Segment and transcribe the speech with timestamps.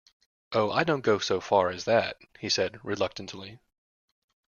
[0.51, 3.59] "Oh, I don't go so far as that," he said reluctantly.